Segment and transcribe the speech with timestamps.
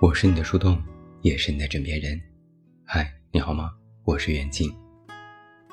[0.00, 0.80] 我是你的树洞，
[1.22, 2.20] 也是你的枕边人。
[2.84, 3.72] 嗨，你好吗？
[4.04, 4.72] 我是袁静。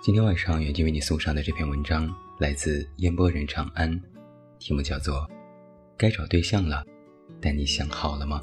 [0.00, 4.00] 今天晚上袁静为你送上的这篇文章来自烟波人长安，
[4.58, 5.16] 题目叫做
[5.98, 6.82] 《该找对象了，
[7.42, 8.42] 但你想好了吗？》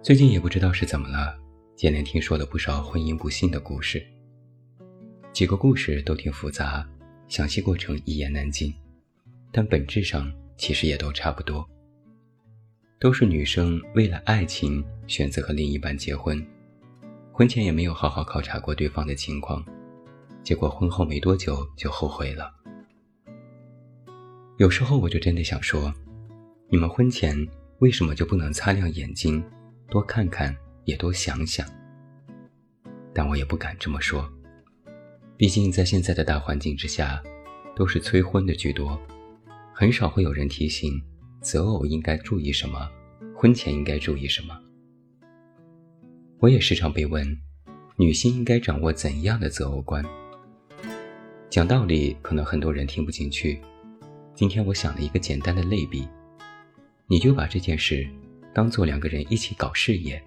[0.00, 1.36] 最近也不知道是怎么了，
[1.74, 4.00] 接连听说了不少婚姻不幸的故事。
[5.32, 6.88] 几个故事都挺复杂，
[7.26, 8.72] 详细过程一言难尽，
[9.50, 11.68] 但本质上其实也都差不多。
[13.04, 16.42] 都是女生为了爱情选择和另一半结婚，
[17.32, 19.62] 婚前也没有好好考察过对方的情况，
[20.42, 22.50] 结果婚后没多久就后悔了。
[24.56, 25.92] 有时候我就真的想说，
[26.70, 27.36] 你们婚前
[27.80, 29.44] 为什么就不能擦亮眼睛，
[29.90, 31.68] 多看看也多想想？
[33.12, 34.26] 但我也不敢这么说，
[35.36, 37.22] 毕竟在现在的大环境之下，
[37.76, 38.98] 都是催婚的居多，
[39.74, 40.98] 很少会有人提醒。
[41.44, 42.90] 择偶应该注意什么？
[43.36, 44.58] 婚前应该注意什么？
[46.38, 47.38] 我也时常被问，
[47.98, 50.02] 女性应该掌握怎样的择偶观？
[51.50, 53.60] 讲道理，可能很多人听不进去。
[54.34, 56.08] 今天我想了一个简单的类比，
[57.06, 58.08] 你就把这件事
[58.54, 60.20] 当做两个人一起搞事业，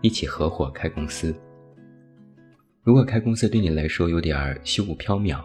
[0.00, 1.32] 一起合伙开公司。
[2.82, 5.40] 如果开公司对你来说有点虚无缥缈，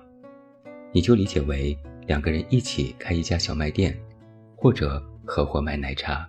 [0.92, 1.78] 你就理解为
[2.08, 3.96] 两个人一起开一家小卖店，
[4.56, 5.00] 或者。
[5.30, 6.28] 合伙卖奶茶，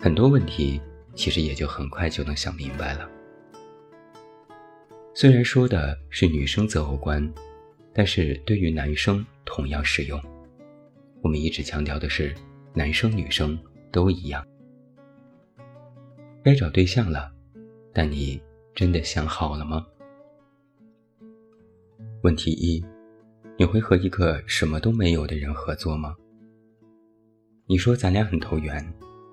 [0.00, 0.82] 很多问题
[1.14, 3.08] 其实也就很快就能想明白了。
[5.14, 7.32] 虽然说的是女生择偶观，
[7.94, 10.20] 但是对于男生同样适用。
[11.22, 12.34] 我们一直强调的是，
[12.74, 13.56] 男生女生
[13.92, 14.44] 都一样。
[16.42, 17.32] 该找对象了，
[17.94, 18.42] 但你
[18.74, 19.86] 真的想好了吗？
[22.22, 22.84] 问题一：
[23.56, 26.16] 你会和一个什么都没有的人合作吗？
[27.70, 28.82] 你说咱俩很投缘，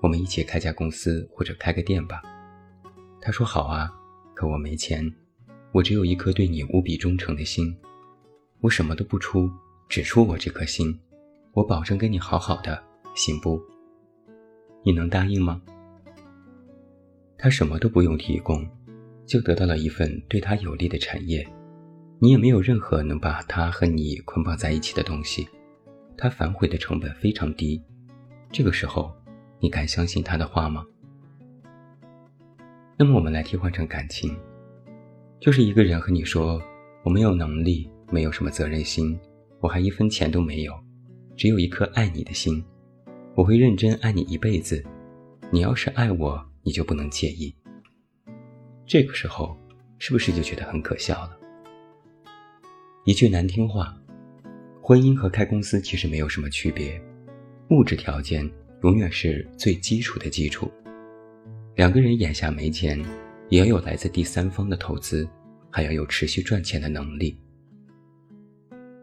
[0.02, 2.20] 我们一起开家公司或者开个店吧。
[3.18, 3.90] 他说好啊，
[4.34, 5.10] 可我没钱，
[5.72, 7.74] 我只有一颗对你无比忠诚的心，
[8.60, 9.50] 我什么都不出，
[9.88, 10.94] 只出我这颗心，
[11.52, 12.78] 我保证跟你好好的，
[13.14, 13.58] 行不？
[14.84, 15.62] 你能答应吗？
[17.38, 18.68] 他什么都不用提供，
[19.24, 21.42] 就得到了一份对他有利的产业，
[22.18, 25.48] 你也没有任何能把他和你捆绑在一起的东西，
[26.18, 27.82] 他反悔的成本非常低。
[28.50, 29.12] 这个时候，
[29.60, 30.84] 你敢相信他的话吗？
[32.96, 34.34] 那么我们来替换成感情，
[35.38, 36.60] 就是一个人和你说
[37.04, 39.18] ：“我没有能力，没有什么责任心，
[39.60, 40.72] 我还一分钱都没有，
[41.36, 42.64] 只有一颗爱你的心，
[43.34, 44.82] 我会认真爱你一辈子。
[45.50, 47.54] 你要是爱我，你就不能介意。”
[48.86, 49.54] 这个时候，
[49.98, 51.36] 是不是就觉得很可笑了？
[53.04, 53.94] 一句难听话，
[54.80, 56.98] 婚姻和开公司其实没有什么区别。
[57.70, 58.48] 物质条件
[58.82, 60.70] 永远是最基础的基础。
[61.74, 63.02] 两个人眼下没钱，
[63.48, 65.28] 也要有来自第三方的投资，
[65.70, 67.36] 还要有持续赚钱的能力。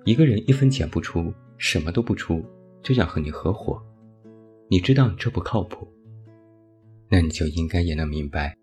[0.06, 2.44] 一个人一分钱不出，什么都不出，
[2.82, 3.82] 就想和你合伙，
[4.70, 5.88] 你知道这不靠谱，
[7.10, 8.58] 那你就应该也能明白，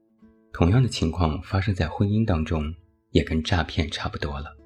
[0.52, 2.74] 同样的情况发生在婚姻当中，
[3.10, 4.56] 也跟诈骗差不多了。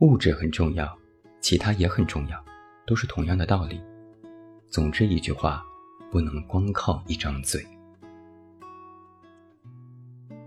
[0.00, 0.98] 物质很重要，
[1.40, 2.44] 其他也很重要。
[2.92, 3.80] 都是同样的道理。
[4.68, 5.64] 总之一句话，
[6.10, 7.66] 不能光靠一张嘴。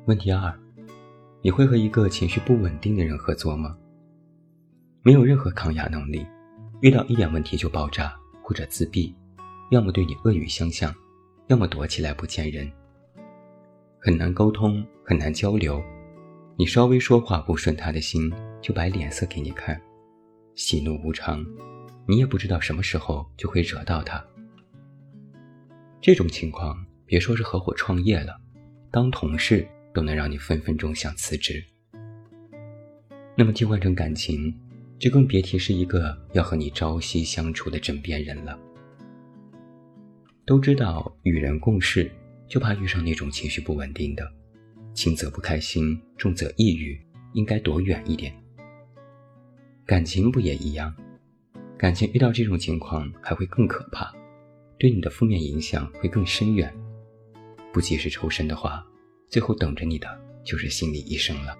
[0.06, 0.56] 问题二，
[1.42, 3.76] 你会和一个情绪不稳定的人合作吗？
[5.02, 6.24] 没有任何抗压能力，
[6.82, 9.16] 遇到一点问题就爆炸或者自闭，
[9.72, 10.94] 要么对你恶语相向，
[11.48, 12.72] 要么躲起来不见人。
[14.00, 15.82] 很难沟通，很难交流。
[16.58, 18.32] 你稍微说话不顺他的心，
[18.62, 19.82] 就摆脸色给你看，
[20.54, 21.44] 喜怒无常。
[22.08, 24.24] 你也不知道什么时候就会惹到他。
[26.02, 28.40] 这种情况，别说是合伙创业了，
[28.92, 31.64] 当同事都能让你分分钟想辞职。
[33.36, 34.56] 那么替换成感情，
[35.00, 38.58] 就更别提是一个要和你朝夕相处的枕边人了。
[40.46, 42.12] 都知道与人共事，
[42.48, 44.32] 就怕遇上那种情绪不稳定的，
[44.94, 46.98] 轻则不开心，重则抑郁，
[47.34, 48.32] 应该躲远一点。
[49.88, 50.96] 感情不也一样？
[51.78, 54.14] 感情遇到这种情况还会更可怕，
[54.80, 56.74] 对你的负面影响会更深远。
[57.74, 58.86] 不及时抽身的话，
[59.30, 60.08] 最后等着你的
[60.44, 61.54] 就是心理医生了。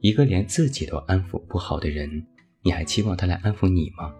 [0.00, 2.24] 一个连自己都安抚不好的人，
[2.62, 4.14] 你还期望他来安抚你吗？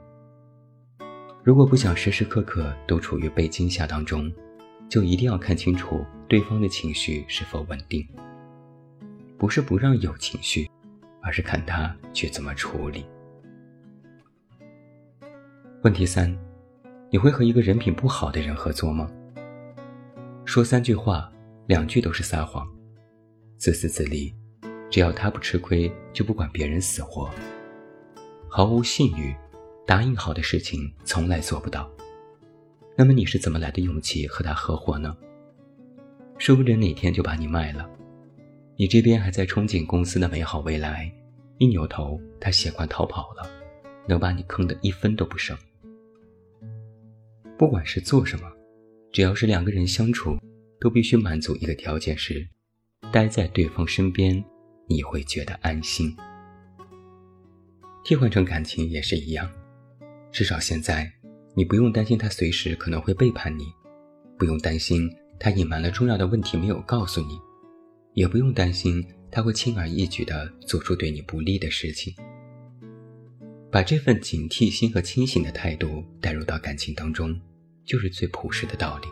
[1.45, 4.33] 如果不想时时刻刻都处于被惊吓当中，
[4.89, 8.05] 就一定要看清楚对方的情绪是否稳定。
[9.39, 10.69] 不是不让有情绪，
[11.21, 13.05] 而是看他去怎么处理。
[15.83, 16.33] 问题三，
[17.11, 19.11] 你会和一个人品不好的人合作吗？
[20.45, 21.29] 说三句话，
[21.67, 22.65] 两句都是撒谎，
[23.57, 24.33] 自私自利，
[24.89, 27.29] 只要他不吃亏，就不管别人死活，
[28.49, 29.35] 毫无信誉，
[29.85, 31.91] 答应好的事情从来做不到。
[32.97, 35.17] 那么你是怎么来的勇气和他合伙呢？
[36.39, 37.91] 说不准哪天就把你卖了，
[38.77, 41.13] 你这边还在憧憬公司的美好未来，
[41.59, 43.51] 一扭头他携款逃跑了，
[44.07, 45.59] 能把你坑得一分都不剩。
[47.63, 48.51] 不管是做什么，
[49.13, 50.37] 只要是两个人相处，
[50.81, 52.45] 都必须满足一个条件是，
[53.13, 54.45] 待在对方身边，
[54.89, 56.13] 你会觉得安心。
[58.05, 59.49] 替换成感情也是一样，
[60.33, 61.09] 至少现在。
[61.55, 63.67] 你不用担心他随时可能会背叛你，
[64.37, 67.39] 不用担心他隐瞒了重要的问题没有告诉你，
[68.15, 72.13] 也不用担心他会轻而易举地做出对你不利的事情。
[73.71, 77.41] 把这份警惕心和清醒的态度带入到感情当中，
[77.85, 79.09] 就是最朴实的道理。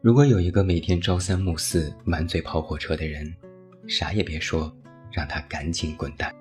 [0.00, 3.34] 如果有一个每天朝三暮四、满嘴跑火车的人，
[3.86, 4.72] 啥也别说，
[5.10, 6.34] 让他赶紧滚蛋。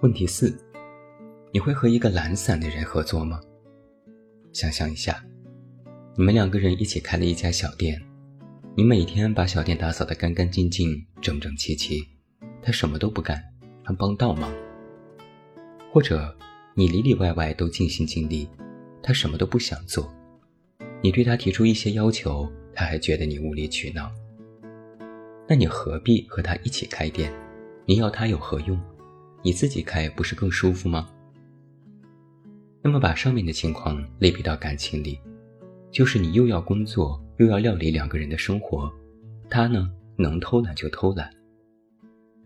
[0.00, 0.56] 问题四。
[1.54, 3.38] 你会和一个懒散的人合作吗？
[4.54, 5.22] 想象一下，
[6.16, 8.00] 你们两个人一起开了一家小店，
[8.74, 12.02] 你每天把小店打扫得干干净净、整整齐齐，
[12.62, 13.38] 他什么都不干，
[13.84, 14.50] 还帮倒忙；
[15.92, 16.34] 或者
[16.74, 18.48] 你里里外外都尽心尽力，
[19.02, 20.10] 他什么都不想做，
[21.02, 24.10] 你对他提出一些要求，他还觉得你无理取闹。
[25.46, 27.30] 那你何必和他一起开店？
[27.84, 28.80] 你要他有何用？
[29.42, 31.10] 你自己开不是更舒服吗？
[32.80, 35.18] 那么把上面的情况类比到感情里，
[35.90, 38.90] 就是你又要工作又要料理两个人的生活，
[39.50, 41.28] 他呢能偷懒就偷懒，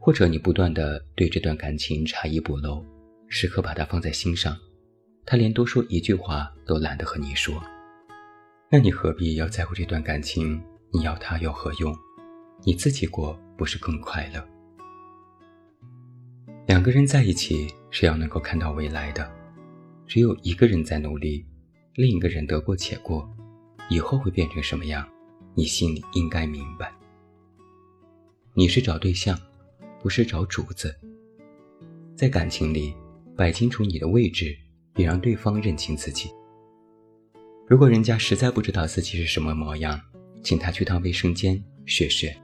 [0.00, 2.84] 或者你不断的对这段感情查一补漏，
[3.28, 4.56] 时刻把他放在心上，
[5.24, 7.62] 他连多说一句话都懒得和你说，
[8.70, 10.62] 那你何必要在乎这段感情？
[10.92, 11.94] 你要他有何用？
[12.64, 14.42] 你自己过不是更快乐？
[16.66, 19.30] 两个人在一起是要能够看到未来的。
[20.06, 21.44] 只有一个人在努力，
[21.94, 23.28] 另一个人得过且过，
[23.90, 25.06] 以后会变成什么样，
[25.54, 26.92] 你心里应该明白。
[28.54, 29.36] 你是找对象，
[30.00, 30.96] 不是找主子。
[32.16, 32.94] 在感情里，
[33.36, 34.56] 摆清楚你的位置，
[34.96, 36.30] 也让对方认清自己。
[37.68, 40.00] 如果人家实在不知道自己是什么模样，
[40.42, 42.36] 请他去趟卫生间学学。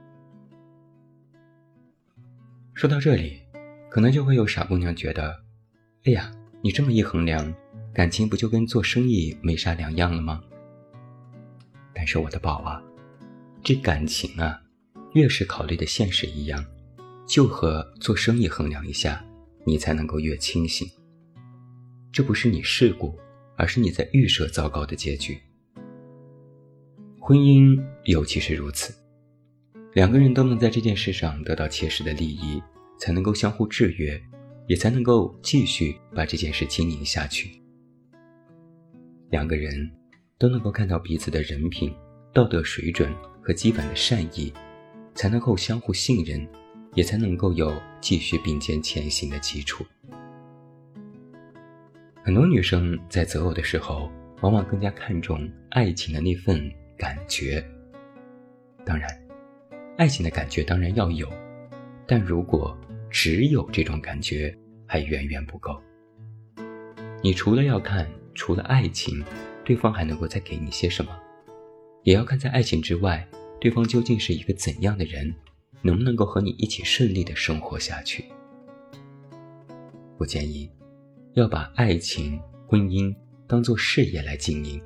[2.73, 3.39] 说到这里，
[3.89, 5.35] 可能就会有傻姑娘觉得，
[6.05, 6.31] 哎呀。
[6.65, 7.53] 你这么一衡量，
[7.93, 10.41] 感情不就跟做生意没啥两样了吗？
[11.93, 12.81] 但是我的宝啊，
[13.61, 14.61] 这感情啊，
[15.13, 16.65] 越是考虑的现实一样，
[17.27, 19.25] 就和做生意衡量一下，
[19.65, 20.87] 你才能够越清醒。
[22.11, 23.17] 这不是你事故，
[23.55, 25.37] 而是你在预设糟糕的结局。
[27.19, 28.93] 婚姻尤其是如此，
[29.93, 32.61] 两个人都能在这件事上得到切实的利益，
[32.99, 34.21] 才能够相互制约。
[34.65, 37.51] 也才能够继续把这件事经营下去。
[39.29, 39.91] 两个人
[40.37, 41.93] 都能够看到彼此的人品、
[42.33, 44.53] 道德水准和基本的善意，
[45.13, 46.47] 才能够相互信任，
[46.93, 49.85] 也才能够有继续并肩前行的基础。
[52.23, 57.63] 很多女生在择偶的时候，往往更加看重爱情的那份感觉。
[58.85, 59.09] 当然，
[59.97, 61.27] 爱情的感觉当然要有，
[62.07, 62.77] 但如果……
[63.15, 64.57] 只有这种感觉
[64.87, 65.79] 还远远不够。
[67.21, 69.23] 你除了要看，除了爱情，
[69.63, 71.15] 对方还能够再给你些什么？
[72.01, 73.23] 也要看在爱情之外，
[73.61, 75.31] 对方究竟是一个怎样的人，
[75.83, 78.25] 能不能够和你一起顺利的生活下去？
[80.17, 80.67] 我建议，
[81.33, 84.81] 要把爱情、婚姻当做事业来经营。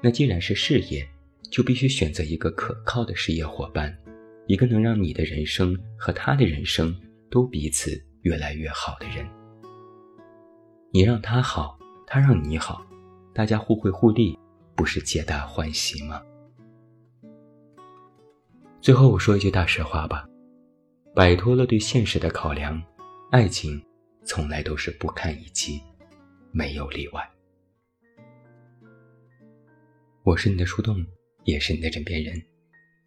[0.00, 1.04] 那既然是事业，
[1.50, 3.98] 就必须选择一个可靠的事业伙伴，
[4.46, 6.94] 一个能让你的人生和他的人生。
[7.30, 9.28] 都彼此越来越好的人，
[10.90, 12.82] 你让他好，他让你好，
[13.34, 14.34] 大家互惠互利，
[14.74, 16.22] 不是皆大欢喜吗？
[18.80, 20.26] 最后我说一句大实话吧，
[21.14, 22.80] 摆脱了对现实的考量，
[23.30, 23.84] 爱情
[24.24, 25.82] 从来都是不堪一击，
[26.52, 27.28] 没有例外。
[30.22, 31.04] 我是你的树洞，
[31.44, 32.40] 也是你的枕边人，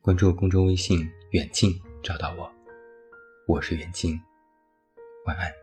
[0.02, 2.52] 关注公众微信远近找到我。
[3.48, 4.20] 我是远近，
[5.26, 5.61] 晚安。